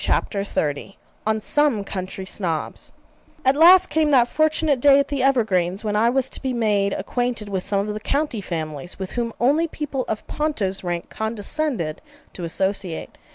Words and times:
CHAPTER 0.03 0.39
XXX 0.41 0.95
ON 1.27 1.39
SOME 1.41 1.83
COUNTRY 1.83 2.25
SNOBS 2.25 2.91
At 3.45 3.55
last 3.55 3.91
came 3.91 4.09
that 4.09 4.27
fortunate 4.27 4.79
day 4.79 4.97
at 4.97 5.09
the 5.09 5.21
Evergreens, 5.21 5.83
when 5.83 5.95
I 5.95 6.09
was 6.09 6.27
to 6.29 6.41
be 6.41 6.53
made 6.53 6.93
acquainted 6.93 7.49
with 7.49 7.61
some 7.61 7.87
of 7.87 7.93
the 7.93 7.99
'county 7.99 8.41
families' 8.41 8.97
with 8.97 9.11
whom 9.11 9.31
only 9.39 9.67
people 9.67 10.03
of 10.07 10.25
Ponto's 10.25 10.83
rank 10.83 11.11
condescended 11.11 12.01
to 12.33 12.43
associate. 12.43 13.15